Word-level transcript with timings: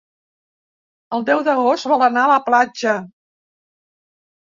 El 1.19 1.27
deu 1.27 1.45
d'agost 1.49 1.89
vol 1.93 2.07
anar 2.09 2.25
a 2.25 2.35
la 2.35 2.41
platja. 2.51 2.99